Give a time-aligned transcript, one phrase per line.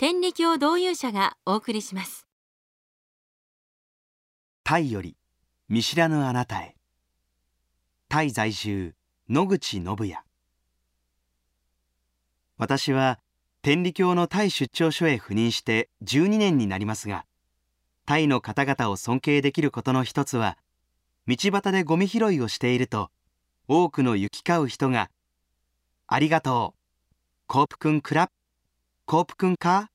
[0.00, 2.26] 天理教導遊者がお送りします。
[4.64, 5.14] タイより
[5.68, 6.74] 見知らぬあなたへ。
[8.08, 8.94] タイ在住
[9.28, 10.24] 野口信也。
[12.56, 13.20] 私は
[13.60, 17.26] 天理教のタイ出張所へ赴任して12年になりますが
[18.06, 20.56] タイの方々を尊敬できることの一つは
[21.26, 23.10] 道端でゴミ拾いをしていると
[23.68, 25.10] 多くの行き交う人が
[26.08, 26.80] 「ありがとう
[27.46, 28.39] コープくんクラップ
[29.10, 29.90] コープくんか?」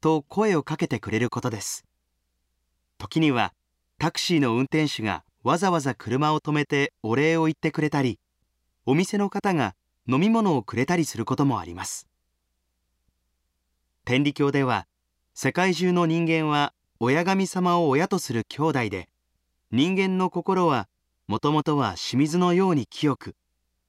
[0.00, 1.84] と声をかけてくれることです
[2.98, 3.52] 時には
[3.98, 8.20] タクシーの運転手がわざわざ車を止めてお礼を言ってくれたり
[8.86, 9.74] お店の方が
[10.06, 12.06] 飲み物をくれたりすることもあります
[14.04, 14.86] 天理教では
[15.34, 19.08] 世界中の人間は親神様を親とする兄弟で
[19.72, 20.88] 人間の心は
[21.26, 23.34] もともとは清水のように清く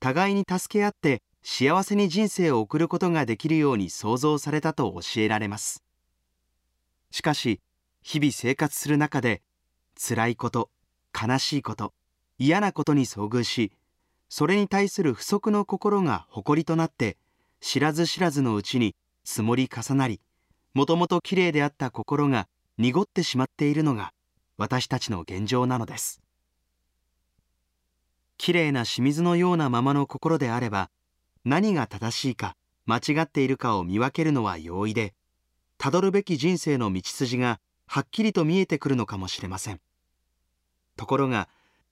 [0.00, 5.82] 互いに助け合って幸せに人生を送ることができるように創造されたと教えられます。
[7.10, 7.60] しかし
[8.02, 9.42] 日々生活する中で
[9.96, 10.70] 辛いこと
[11.12, 11.92] 悲しいこと
[12.38, 13.72] 嫌なことに遭遇し
[14.28, 17.18] それに対する不足の心が誇りとなって
[17.60, 20.20] 知らず知らずのうちに積もり重なり
[20.74, 24.12] もともときれいであった心が濁ってしまっているのが
[24.56, 26.22] 私たちの現状なのです。
[28.38, 30.90] きれいな清水のようなままの心であれば
[31.44, 35.14] 何が正しいか間違っているかを見分けるのは容易で
[35.78, 39.80] たどるべき人生の道筋がはっきりと見えてくるのかもしれません。
[40.96, 41.48] ところが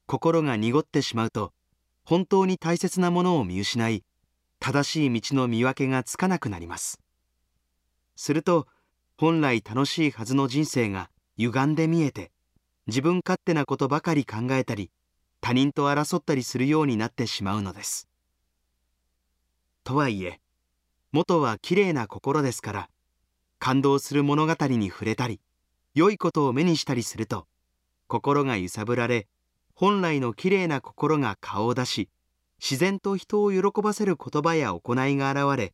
[0.07, 1.53] 心が濁ってしまうと
[2.05, 4.05] 本当に大切なものを見失い
[4.61, 7.01] 正しい道の見分けがつかなくなります。
[8.17, 8.67] すると
[9.17, 12.31] 本来楽しいはずの人生が歪んで見えて
[12.87, 14.91] 自分勝手なことばかり考えたり
[15.41, 18.10] 他人と争ったりするようになってしまうのです。
[19.85, 20.41] とはいえ
[21.13, 22.89] 元はきれいな心ですから
[23.59, 25.41] 感動する物語に触れたり
[25.95, 27.47] 良いことを目にしたりすると
[28.07, 29.27] 心が揺さぶられ
[29.75, 32.09] 本来のきれいな心が顔を出し
[32.61, 35.73] 自然と人を喜ばせる言葉や行いが現れ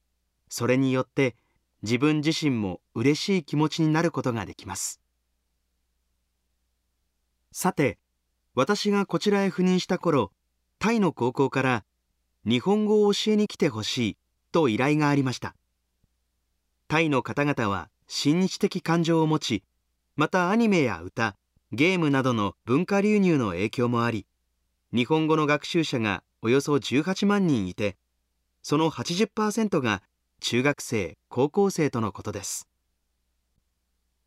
[0.49, 1.35] それによって
[1.83, 5.01] 自分自身も嬉しい気持ちになることができます。
[7.53, 7.99] さて
[8.55, 10.31] 私がこちらへ赴任した頃
[10.79, 11.85] タイの高校から
[12.49, 14.17] 日本語を教えに来てほしい
[14.53, 15.57] と依頼がありました。
[16.87, 19.65] タイの方々は親日的感情を持ち
[20.15, 21.35] またアニメや歌
[21.73, 24.27] ゲームなどの文化流入の影響もあり
[24.95, 27.97] 日本語の学習者がおよそ18万人いて
[28.63, 30.03] その80%が
[30.39, 32.69] 中学生高校生とのことです。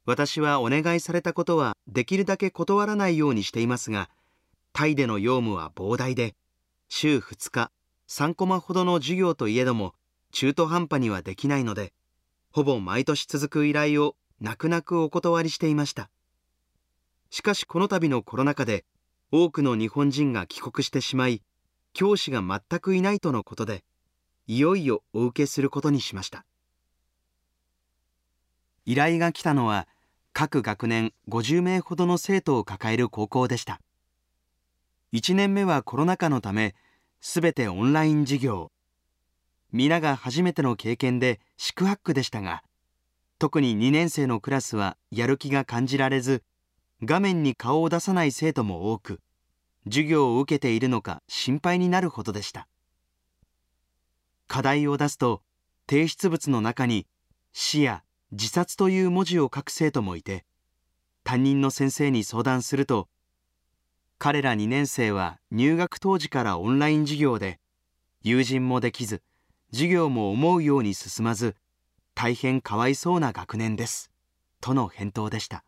[0.05, 4.09] 私はお願いされたことはできるだけ断らないようにしていますが
[4.73, 6.35] タイでの用務は膨大で
[6.89, 7.71] 週2日
[8.09, 9.93] 3コマほどの授業といえども
[10.31, 11.93] 中途半端にはできないので
[12.51, 16.09] ほぼ毎年続く依頼を泣く泣くお断りしていました。
[17.29, 18.83] しかしこの度のコロナ禍で
[19.31, 21.43] 多くの日本人が帰国してしまい
[21.93, 23.83] 教師が全くいないとのことで
[24.47, 26.45] いよいよお受けすることにしました。
[28.85, 29.87] 依頼が来たのは
[30.33, 33.79] 各学年50名ほどの生徒を抱える高校でした。
[35.13, 36.73] 1年目はコロナ禍のため
[37.21, 38.71] すべてオンライン授業。
[39.71, 42.63] 皆が初めての経験で四苦八苦でしたが
[43.37, 46.43] 特に2年生のクラスはやる気が感じられず
[47.03, 49.19] 画面に顔を出さない生徒も多く
[49.85, 52.67] 授業を受けているのか心配になるほどでした。
[54.47, 55.43] 課題を出すと
[55.87, 57.05] 提出物の中に
[57.53, 60.45] 死や自殺という文字を書く生徒もいて
[61.23, 63.07] 担任の先生に相談すると
[64.21, 67.57] 彼ら2年生は入学当時からオンライン授業で
[68.21, 69.21] 友人もできず
[69.71, 71.55] 授業も思うように進まず
[72.15, 74.11] 大変かわいそうな学年です
[74.59, 75.63] との返答でした。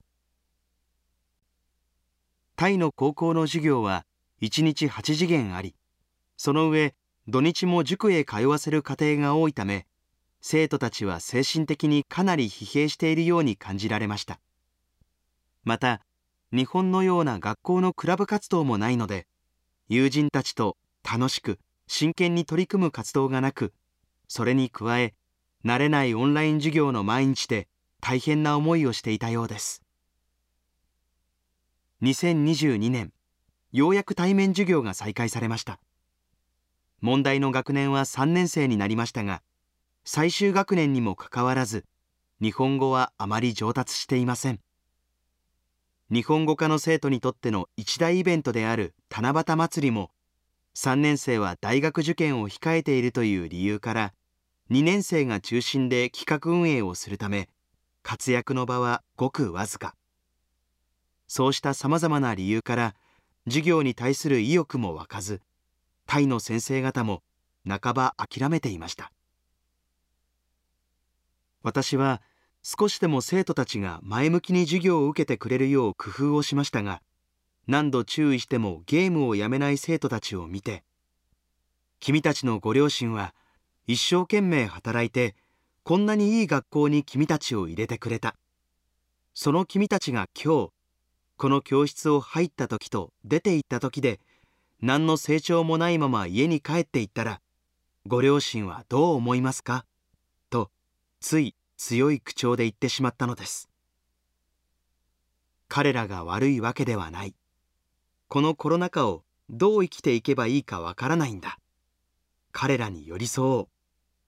[2.57, 4.06] タイの高校の授業は
[4.42, 5.74] 1日8次元あり
[6.36, 6.94] その上
[7.30, 9.88] 土日も塾へ通わせる家庭が多いため
[10.42, 14.42] 生徒たちは精神的にかなり疲弊しているように感じられました。
[15.63, 16.01] また
[16.53, 19.25] 日本のような学校のクラブ活動もないので
[19.88, 20.77] 友人たちと
[21.09, 23.74] 楽しく真剣に取り組む活動がなく
[24.27, 25.13] それに加え
[25.63, 27.68] 慣れないオンライン授業の毎日で
[28.01, 29.83] 大変な思いをしていたようです。
[32.01, 33.13] 2022年
[33.71, 35.80] ようやく対面授業が再開されました。
[37.00, 39.42] 問題の学年は3年生になりましたが
[40.03, 41.86] 最終学年にもかかわらず
[42.42, 44.59] 日本語はあまり上達していません。
[46.13, 50.12] 日本語科の生徒にとっての一大イベントである七夕祭りも
[50.75, 54.13] 3年生は大学受験を控えているという理由から
[54.72, 57.48] 2年生が中心で企画運営をするため
[58.04, 59.96] 活躍の場はごくわずか。
[61.30, 62.94] そうしたさまざまな理由から
[63.46, 65.40] 授業に対する意欲も湧かず
[66.08, 67.24] タイの先生方も
[67.66, 69.13] 半ば諦めていました。
[71.63, 72.22] 私は
[72.63, 77.02] 少しでも生徒たちが前向きに授業を受けてくれるよう工夫をしましたが
[77.68, 80.84] 何度注意してもゲームをやめない生徒たちを見て
[82.00, 83.34] 君たちのご両親は
[83.88, 85.36] 一生懸命働いて
[85.84, 88.36] こんなにいい学校に君たちを入れてくれた。
[89.34, 90.69] その君たちが今日
[91.38, 94.19] この教室を入った時と出て行った時で
[94.81, 97.42] 何の成長もないまま家に帰っていったら
[98.06, 99.86] ご両親はどう思いますか？
[100.50, 100.69] と
[101.19, 103.68] つい強い口調で言ってしまったのです。
[105.68, 107.33] 彼らが悪いわけではない。
[108.28, 111.57] このコロナ禍をどう生きていけばいいかわからないんだ。
[112.51, 113.68] 彼らに寄り添おう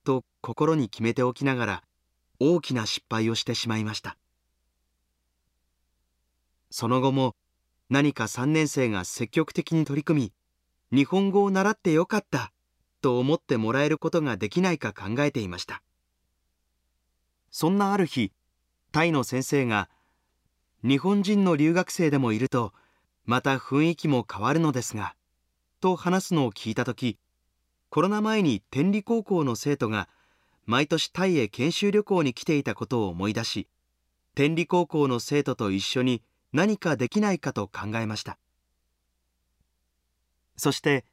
[0.03, 1.83] と心に決めておきながら
[2.39, 4.17] 大きな失敗をしてしまいました。
[6.71, 7.35] その後も
[7.91, 10.33] 何か3年生が積極的に取り組
[10.91, 12.51] み日本語を習ってよかった
[13.03, 15.83] と思ってもらえることができないか考えていました。
[17.53, 18.33] そんなある日
[18.91, 19.88] タイの先生が
[20.83, 22.73] 日本人の留学生でもいると
[23.25, 25.15] また雰囲気も変わるのですが
[25.79, 27.19] と話すのを聞いた時
[27.91, 30.09] コロナ前に天理高校の生徒が
[30.65, 33.67] 毎年タイへ研修旅行に来ていたことを思い出し
[34.33, 36.23] 天理高校の生徒と一緒に
[36.53, 38.39] 何かできないかと考えました。
[40.57, 41.06] そして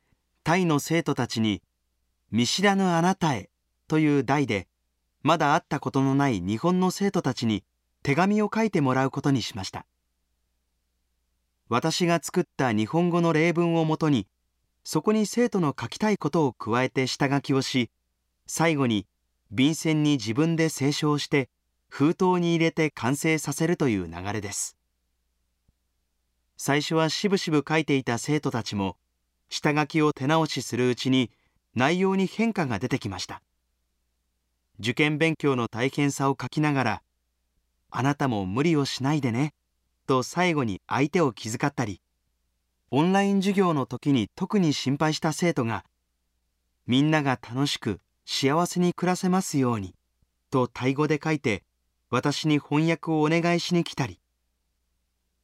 [0.42, 1.62] タイの生徒たちに
[2.32, 3.50] 「見知らぬあなたへ」
[3.88, 4.68] という題で
[5.22, 7.64] まだ会ったことのない日本の生徒たちに
[8.02, 9.86] 手紙を書いてもらうことにしました。
[11.68, 14.26] 私が作った日本語の例文をもとに
[14.82, 17.90] そこに生徒の書きたいことを加えて下書きをし
[18.46, 19.06] 最後に
[19.52, 21.48] 便箋に自分で清書して
[21.88, 24.76] 封筒に入れて完成させるという流れです。
[26.56, 28.96] 最初はしぶしぶ書いていた生徒たちも
[29.48, 31.30] 下書きを手直しするうちに
[31.74, 33.42] 内容に変化が出てきました。
[34.80, 37.02] 受験勉強の大変さを書きながら
[37.92, 39.52] 「あなたも無理をしないでね」
[40.08, 42.00] と最後に相手を気遣ったり
[42.90, 45.84] オンライン授業の時に特に心配した生徒が
[46.88, 49.94] 「みんなが楽しく幸せに暮らせますように」
[50.50, 51.62] とタイ語で書いて
[52.08, 54.18] 私に翻訳をお願いしに来たり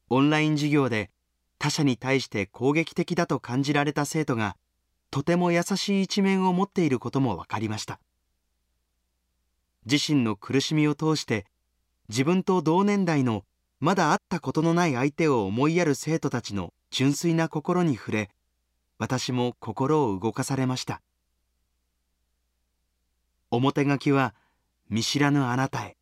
[0.09, 1.11] オンライン授業で
[1.59, 4.57] 他者に対して攻撃的だと感じられた生徒が
[5.11, 8.01] とても優しい一面を持っていることも分かりました。
[9.91, 11.47] 自身の苦しみを通して
[12.09, 13.45] 自分と同年代の
[13.79, 18.31] まだ会ったことのない相手を思いやる生徒たちの純粋な心に触れ
[18.99, 21.03] 私も心を動かされました。
[23.51, 24.35] 表書きは
[24.89, 25.97] 見知らぬあなたへ。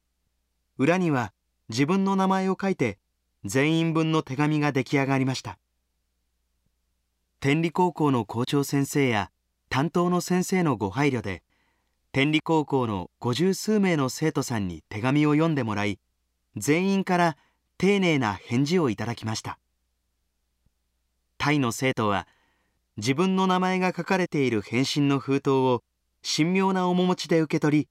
[0.79, 1.33] 裏には
[1.69, 2.99] 自分の名前を書いて
[3.45, 5.59] 全員分の手紙が出来上がりました。
[7.41, 9.31] 天理高校の校長先生や
[9.69, 11.43] 担当の先生のご配慮で
[12.15, 15.99] 天理高校の五十数名の生徒さんに手紙を読んでもらい
[16.55, 17.37] 全員から
[17.77, 19.59] 丁寧な返事をいただきました。
[21.39, 22.29] タイの生徒は
[22.99, 25.83] 自分の名前が書かれている返信の封筒を
[26.23, 27.89] 神妙な面持ちで受け取り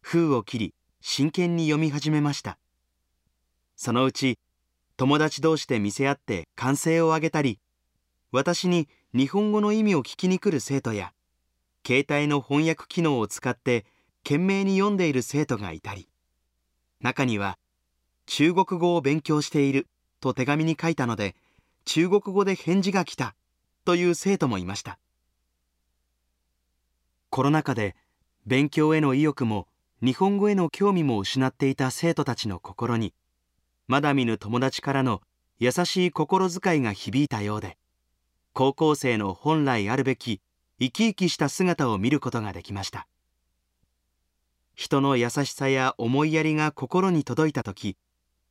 [0.00, 2.58] 封を切り真剣に読み始めました。
[3.76, 4.40] そのうち
[4.96, 7.60] 友達同士で見せ合って歓声を上げたり
[8.32, 11.12] 私に日本語の意味を聞きに来る生徒や
[11.90, 13.84] 携帯の翻訳機能を使って
[14.22, 16.08] 懸命に読んでいる生徒がいたり。
[17.00, 17.58] 中には
[18.26, 19.88] 中国語を勉強している
[20.20, 21.34] と手紙に書いたので
[21.86, 23.34] 中国語で返事が来た
[23.84, 25.00] という生徒もいました。
[27.28, 27.96] コロナ禍で
[28.46, 29.66] 勉強への意欲も
[30.00, 33.14] 日本語への興味も失っていた生徒たちの心に
[33.88, 35.22] まだ見ぬ友達からの
[35.58, 37.78] 優しい心遣いが響いたようで
[38.52, 40.40] 高校生の本来あるべき
[40.80, 43.06] 生き生きした姿を見ることができました。
[44.74, 47.98] 人の優しさや思いやりが心に届いた時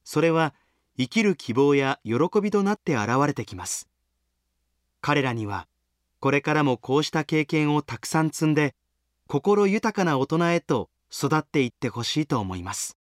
[0.04, 0.54] それは
[0.96, 3.90] 生きる希望や喜びとなって現れてきます。
[5.02, 5.68] 彼らには
[6.20, 8.76] これからもこうした経験をたくさん積んで
[9.28, 12.99] 心豊かな大人へと育っていってほしいと思います。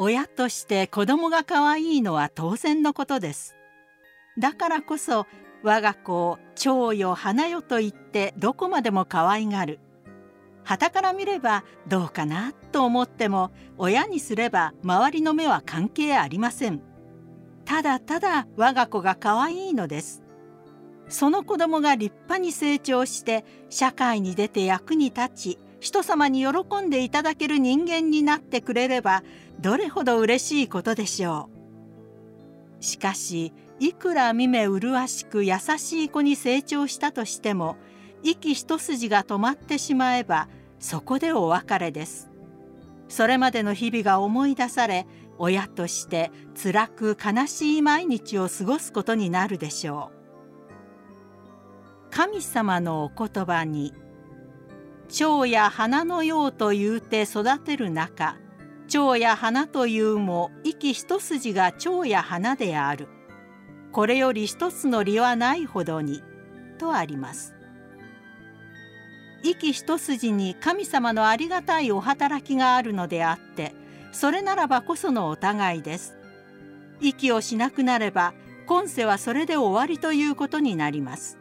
[0.00, 3.56] 親として子供が可愛いのは当然のことです。
[4.38, 5.26] だからこそ
[5.64, 9.80] 我が子を蝶よ花よと言ってどこまでも可愛がる。
[10.62, 16.80] 傍から見ればどうかなと思っても親にすれば周りの目は関係ありません。
[17.64, 20.22] ただただ我が子が可愛いのです。
[21.08, 29.22] その子供が立派に成長して社会に出て役に立ち人様に喜んでいただける人間になってくれれば
[29.60, 31.48] どれほど嬉しいことでしょ
[32.80, 32.84] う。
[32.84, 37.76] しかしいくら見目麗しく優しい子に成長したとしても
[38.22, 40.48] 息一筋が止まってしまえば
[40.80, 42.30] そこでお別れです。
[43.08, 45.06] それまでの日々が思い出され
[45.38, 46.30] 親として
[46.60, 50.18] 辛く悲しい毎日を過ごすことになるでしょう。
[52.10, 53.92] 神様のお言葉に
[55.08, 58.36] 蝶や花のようと言うて育てる中
[58.88, 63.08] 蝶や花というも息一筋が蝶や花である。
[63.92, 66.22] これより一つの利はないほどに
[66.78, 67.54] とあります。
[69.42, 73.74] 息一筋に神様のありがたいお働きがあるのであって
[74.10, 76.16] それならばこそのお互いです。
[77.00, 78.34] 息をしなくなれば
[78.66, 81.37] 今世はそれで終わりということになります。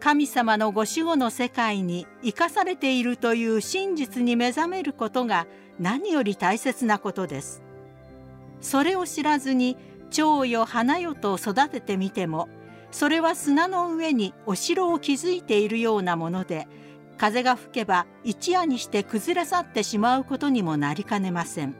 [0.00, 5.46] 神様のご守護の世界に生かされているという真実に目覚めることが
[5.80, 7.62] 何より大切なことです。
[8.60, 9.76] それを知らずに
[10.10, 12.48] 蝶よ花よと育ててみても
[12.90, 16.66] それは砂の上にお城を築いているようなもので
[17.18, 21.74] 風が吹けば一夜にして崩れ去ってしまうことにもなりかねません。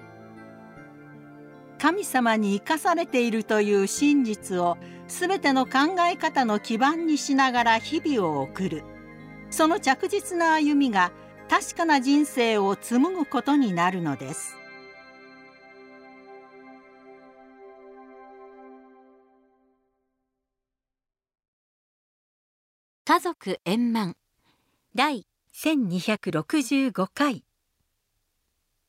[1.79, 4.77] 神様に生かされているという真実を
[5.09, 8.85] 全ての考え方の基盤にしながら日々を送る。
[9.50, 11.11] その着実な歩みが
[11.49, 14.57] 確かな人生を紡ぐことになるのです。
[23.07, 24.17] 家族円満。
[24.95, 27.43] 第1265回。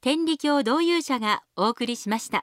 [0.02, 2.38] 天理教導遊者がお送りしました。